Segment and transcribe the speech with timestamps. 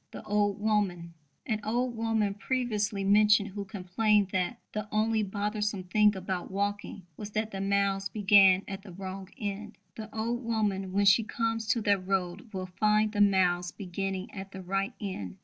[0.09, 1.13] The old woman
[1.45, 7.29] an old woman previously mentioned who complained that "the only bothersome thing about walking was
[7.33, 11.81] that the miles began at the wrong end" the old woman when she comes to
[11.81, 15.37] that road will find the miles beginning at the right end.